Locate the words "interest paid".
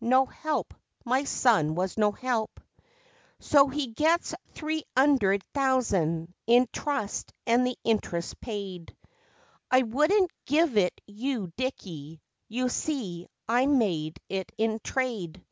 7.82-8.96